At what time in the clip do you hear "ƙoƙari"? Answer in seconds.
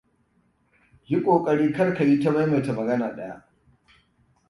1.23-1.73